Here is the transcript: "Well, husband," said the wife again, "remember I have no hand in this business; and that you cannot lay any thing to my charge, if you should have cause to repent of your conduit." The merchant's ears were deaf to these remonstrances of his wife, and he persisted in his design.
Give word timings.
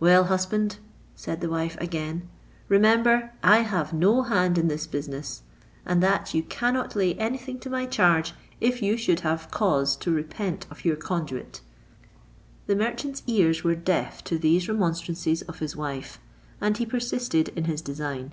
"Well, 0.00 0.24
husband," 0.24 0.78
said 1.14 1.42
the 1.42 1.50
wife 1.50 1.76
again, 1.78 2.30
"remember 2.66 3.32
I 3.42 3.58
have 3.58 3.92
no 3.92 4.22
hand 4.22 4.56
in 4.56 4.68
this 4.68 4.86
business; 4.86 5.42
and 5.84 6.02
that 6.02 6.32
you 6.32 6.42
cannot 6.44 6.96
lay 6.96 7.12
any 7.16 7.36
thing 7.36 7.58
to 7.58 7.68
my 7.68 7.84
charge, 7.84 8.32
if 8.58 8.80
you 8.80 8.96
should 8.96 9.20
have 9.20 9.50
cause 9.50 9.94
to 9.96 10.10
repent 10.10 10.64
of 10.70 10.86
your 10.86 10.96
conduit." 10.96 11.60
The 12.66 12.74
merchant's 12.76 13.22
ears 13.26 13.64
were 13.64 13.74
deaf 13.74 14.24
to 14.24 14.38
these 14.38 14.66
remonstrances 14.66 15.42
of 15.42 15.58
his 15.58 15.76
wife, 15.76 16.20
and 16.58 16.78
he 16.78 16.86
persisted 16.86 17.50
in 17.50 17.64
his 17.64 17.82
design. 17.82 18.32